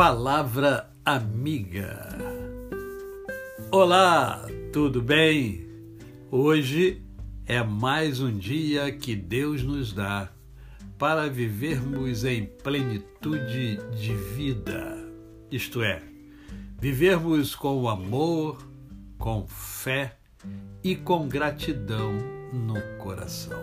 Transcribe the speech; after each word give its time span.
Palavra 0.00 0.90
Amiga. 1.04 2.08
Olá, 3.70 4.46
tudo 4.72 5.02
bem? 5.02 5.68
Hoje 6.30 7.02
é 7.44 7.62
mais 7.62 8.18
um 8.18 8.34
dia 8.34 8.90
que 8.92 9.14
Deus 9.14 9.62
nos 9.62 9.92
dá 9.92 10.32
para 10.98 11.28
vivermos 11.28 12.24
em 12.24 12.46
plenitude 12.46 13.76
de 13.94 14.14
vida, 14.14 14.96
isto 15.50 15.82
é, 15.82 16.02
vivermos 16.80 17.54
com 17.54 17.86
amor, 17.86 18.56
com 19.18 19.46
fé 19.46 20.16
e 20.82 20.96
com 20.96 21.28
gratidão 21.28 22.14
no 22.54 22.80
coração. 22.96 23.62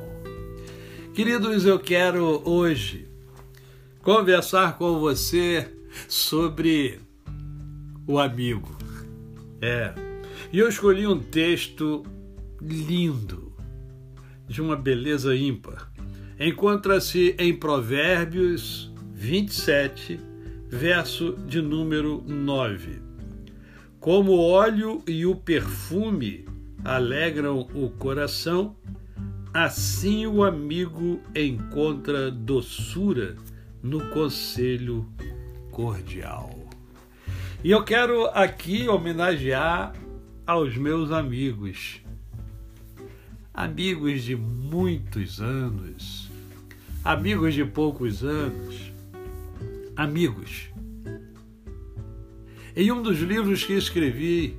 Queridos, 1.16 1.66
eu 1.66 1.80
quero 1.80 2.48
hoje 2.48 3.10
conversar 4.04 4.78
com 4.78 5.00
você 5.00 5.74
sobre 6.08 7.00
o 8.06 8.20
amigo. 8.20 8.78
É, 9.62 9.94
e 10.52 10.60
eu 10.60 10.70
escolhi 10.70 11.08
um 11.08 11.20
texto 11.20 12.04
lindo, 12.62 13.54
de 14.48 14.62
uma 14.62 14.76
beleza 14.76 15.36
ímpar. 15.36 15.92
Encontra-se 16.40 17.36
em 17.40 17.54
Provérbios 17.54 18.94
27, 19.14 20.20
verso 20.70 21.34
de 21.48 21.62
número 21.62 22.24
9. 22.26 23.02
Como 24.00 24.34
o 24.34 24.40
óleo 24.40 25.04
e 25.08 25.26
o 25.26 25.36
perfume 25.36 26.46
alegram 26.86 27.68
o 27.74 27.90
coração, 27.90 28.76
assim 29.54 30.28
o 30.28 30.44
amigo 30.44 31.20
encontra 31.36 32.30
doçura 32.30 33.36
no 33.82 34.10
conselho 34.12 35.10
cordial. 35.78 36.50
E 37.64 37.70
eu 37.70 37.84
quero 37.84 38.26
aqui 38.30 38.88
homenagear 38.88 39.94
aos 40.44 40.76
meus 40.76 41.12
amigos, 41.12 42.02
amigos 43.54 44.24
de 44.24 44.36
muitos 44.36 45.40
anos, 45.40 46.32
amigos 47.06 47.54
de 47.54 47.64
poucos 47.64 48.24
anos, 48.24 48.92
amigos. 49.96 50.72
Em 52.76 52.92
um 52.92 53.04
dos 53.04 53.20
livros 53.20 53.64
que 53.64 53.74
escrevi, 53.74 54.58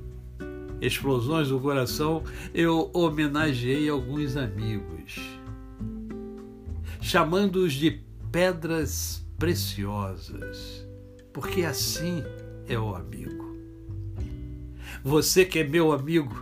Explosões 0.79 1.49
do 1.49 1.59
Coração, 1.59 2.23
eu 2.53 2.89
homenageei 2.93 3.89
alguns 3.89 4.37
amigos, 4.37 5.19
chamando-os 7.01 7.73
de 7.73 7.99
pedras 8.31 9.27
preciosas, 9.37 10.87
porque 11.39 11.63
assim 11.63 12.21
é 12.67 12.77
o 12.77 12.93
amigo. 12.93 13.55
Você 15.01 15.45
que 15.45 15.59
é 15.59 15.63
meu 15.63 15.93
amigo, 15.93 16.35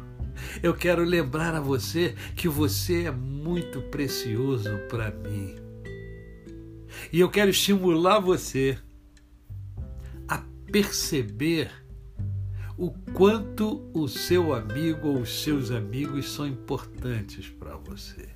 eu 0.64 0.74
quero 0.74 1.04
lembrar 1.04 1.54
a 1.54 1.62
você 1.62 2.16
que 2.36 2.50
você 2.50 3.04
é 3.04 3.12
muito 3.12 3.80
precioso 3.80 4.76
para 4.90 5.12
mim. 5.12 5.56
E 7.14 7.20
eu 7.20 7.30
quero 7.30 7.52
estimular 7.52 8.18
você 8.18 8.76
a 10.28 10.44
perceber 10.72 11.70
o 12.76 12.90
quanto 13.14 13.88
o 13.94 14.08
seu 14.08 14.52
amigo 14.52 15.10
ou 15.10 15.22
os 15.22 15.44
seus 15.44 15.70
amigos 15.70 16.28
são 16.32 16.48
importantes 16.48 17.48
para 17.48 17.76
você. 17.76 18.30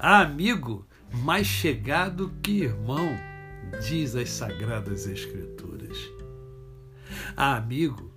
Há 0.00 0.20
amigo 0.20 0.84
mais 1.12 1.46
chegado 1.46 2.34
que 2.42 2.62
irmão, 2.64 3.08
diz 3.80 4.14
as 4.14 4.30
sagradas 4.30 5.06
escrituras. 5.06 5.96
Há 7.36 7.56
amigo 7.56 8.12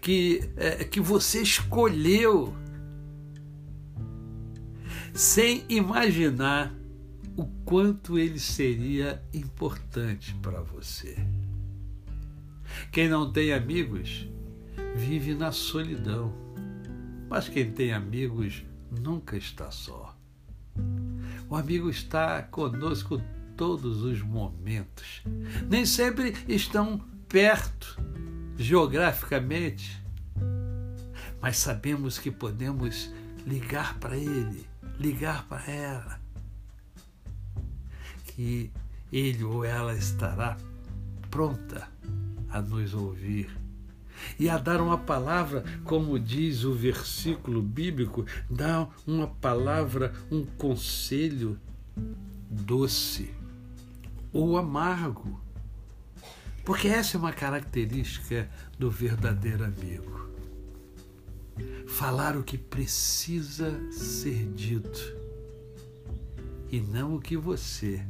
que, 0.00 0.50
é, 0.56 0.84
que 0.84 1.00
você 1.00 1.42
escolheu 1.42 2.54
sem 5.14 5.64
imaginar 5.68 6.74
o 7.36 7.46
quanto 7.64 8.18
ele 8.18 8.38
seria 8.38 9.22
importante 9.32 10.34
para 10.42 10.60
você. 10.60 11.16
Quem 12.92 13.08
não 13.08 13.32
tem 13.32 13.52
amigos 13.52 14.28
vive 14.94 15.34
na 15.34 15.52
solidão, 15.52 16.32
mas 17.28 17.48
quem 17.48 17.70
tem 17.70 17.92
amigos 17.92 18.64
nunca 18.90 19.36
está 19.36 19.70
só. 19.70 20.16
O 21.48 21.56
amigo 21.56 21.88
está 21.88 22.42
conosco 22.42 23.20
todos 23.56 24.02
os 24.02 24.22
momentos. 24.22 25.22
Nem 25.68 25.84
sempre 25.86 26.34
estão 26.48 27.00
perto 27.28 27.98
geograficamente, 28.56 30.02
mas 31.40 31.58
sabemos 31.58 32.18
que 32.18 32.30
podemos 32.30 33.12
ligar 33.46 33.98
para 33.98 34.16
ele, 34.16 34.66
ligar 34.98 35.46
para 35.48 35.70
ela, 35.70 36.20
que 38.26 38.70
ele 39.12 39.44
ou 39.44 39.64
ela 39.64 39.94
estará 39.94 40.56
pronta 41.30 41.88
a 42.50 42.60
nos 42.60 42.94
ouvir 42.94 43.50
e 44.38 44.48
a 44.48 44.56
dar 44.56 44.80
uma 44.80 44.98
palavra, 44.98 45.62
como 45.84 46.18
diz 46.18 46.64
o 46.64 46.72
versículo 46.72 47.62
bíblico, 47.62 48.24
dá 48.48 48.88
uma 49.06 49.28
palavra, 49.28 50.14
um 50.30 50.44
conselho 50.44 51.58
doce 52.48 53.30
ou 54.36 54.56
amargo. 54.56 55.40
Porque 56.64 56.88
essa 56.88 57.16
é 57.16 57.20
uma 57.20 57.32
característica 57.32 58.48
do 58.78 58.90
verdadeiro 58.90 59.64
amigo. 59.64 60.26
Falar 61.86 62.36
o 62.36 62.42
que 62.42 62.58
precisa 62.58 63.80
ser 63.90 64.46
dito 64.52 65.16
e 66.70 66.80
não 66.80 67.14
o 67.14 67.20
que 67.20 67.36
você 67.36 68.04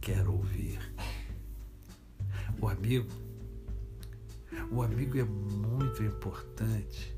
quer 0.00 0.28
ouvir. 0.28 0.78
O 2.60 2.68
amigo 2.68 3.28
o 4.70 4.82
amigo 4.82 5.18
é 5.18 5.24
muito 5.24 6.02
importante. 6.02 7.14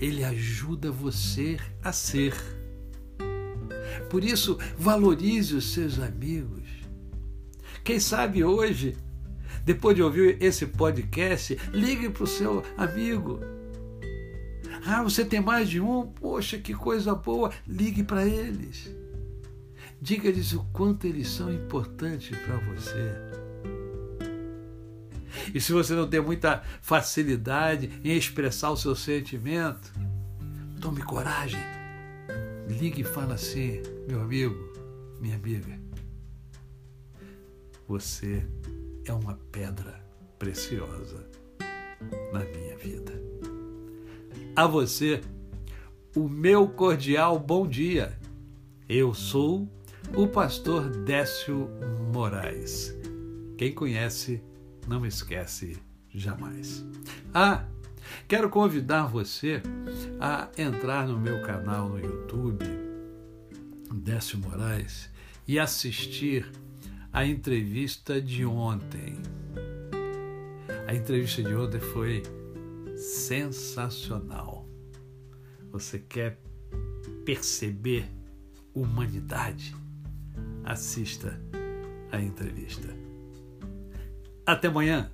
Ele 0.00 0.24
ajuda 0.24 0.90
você 0.90 1.58
a 1.82 1.92
ser. 1.92 2.34
Por 4.10 4.22
isso, 4.22 4.58
valorize 4.78 5.54
os 5.54 5.72
seus 5.72 5.98
amigos. 5.98 6.83
Quem 7.84 8.00
sabe 8.00 8.42
hoje, 8.42 8.96
depois 9.62 9.94
de 9.94 10.02
ouvir 10.02 10.42
esse 10.42 10.64
podcast, 10.64 11.54
ligue 11.70 12.08
para 12.08 12.24
o 12.24 12.26
seu 12.26 12.64
amigo. 12.78 13.40
Ah, 14.86 15.02
você 15.02 15.22
tem 15.22 15.38
mais 15.38 15.68
de 15.68 15.80
um? 15.80 16.06
Poxa, 16.06 16.56
que 16.56 16.72
coisa 16.72 17.14
boa! 17.14 17.52
Ligue 17.68 18.02
para 18.02 18.26
eles. 18.26 18.90
Diga-lhes 20.00 20.54
o 20.54 20.64
quanto 20.72 21.06
eles 21.06 21.28
são 21.28 21.52
importantes 21.52 22.34
para 22.38 22.56
você. 22.56 23.12
E 25.54 25.60
se 25.60 25.70
você 25.70 25.92
não 25.92 26.08
tem 26.08 26.22
muita 26.22 26.62
facilidade 26.80 28.00
em 28.02 28.16
expressar 28.16 28.70
o 28.70 28.78
seu 28.78 28.96
sentimento, 28.96 29.92
tome 30.80 31.02
coragem. 31.02 31.60
Ligue 32.66 33.02
e 33.02 33.04
fala 33.04 33.34
assim, 33.34 33.82
meu 34.08 34.22
amigo, 34.22 34.56
minha 35.20 35.36
amiga. 35.36 35.83
Você 37.86 38.42
é 39.04 39.12
uma 39.12 39.38
pedra 39.52 40.02
preciosa 40.38 41.28
na 42.32 42.40
minha 42.40 42.78
vida. 42.78 43.12
A 44.56 44.66
você, 44.66 45.20
o 46.16 46.26
meu 46.26 46.66
cordial 46.66 47.38
bom 47.38 47.66
dia. 47.66 48.18
Eu 48.88 49.12
sou 49.12 49.68
o 50.16 50.26
pastor 50.26 50.88
Décio 50.88 51.68
Moraes. 52.10 52.94
Quem 53.58 53.74
conhece, 53.74 54.42
não 54.88 55.04
esquece 55.04 55.76
jamais. 56.08 56.82
Ah, 57.34 57.66
quero 58.26 58.48
convidar 58.48 59.08
você 59.08 59.60
a 60.18 60.48
entrar 60.56 61.06
no 61.06 61.18
meu 61.18 61.42
canal 61.42 61.90
no 61.90 61.98
YouTube, 61.98 62.64
Décio 63.92 64.38
Moraes, 64.38 65.10
e 65.46 65.58
assistir 65.58 66.50
a 67.14 67.24
entrevista 67.24 68.20
de 68.20 68.44
ontem. 68.44 69.16
A 70.88 70.92
entrevista 70.92 71.44
de 71.44 71.54
ontem 71.54 71.78
foi 71.78 72.24
sensacional. 72.96 74.68
Você 75.70 76.00
quer 76.00 76.40
perceber 77.24 78.10
humanidade? 78.74 79.76
Assista 80.64 81.40
a 82.10 82.20
entrevista. 82.20 82.88
Até 84.44 84.66
amanhã. 84.66 85.12